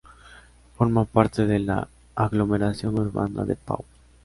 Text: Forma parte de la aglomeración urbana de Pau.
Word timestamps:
Forma 0.77 1.05
parte 1.05 1.45
de 1.45 1.59
la 1.59 1.87
aglomeración 2.15 2.97
urbana 2.97 3.45
de 3.45 3.55
Pau. 3.55 3.85